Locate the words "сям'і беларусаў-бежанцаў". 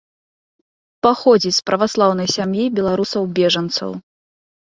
2.37-3.91